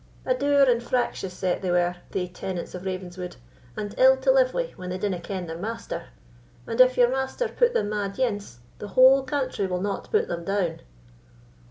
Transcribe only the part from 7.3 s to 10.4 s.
put them mad ance, the whole country will not put